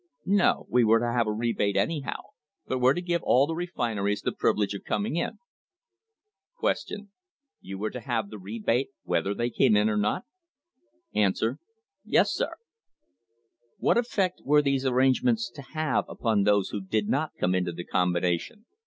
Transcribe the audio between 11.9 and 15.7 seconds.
Yes, sir. "What effect were these arrangements to